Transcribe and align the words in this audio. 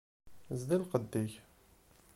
Zdi 0.59 0.77
lqedd-ik! 0.81 1.33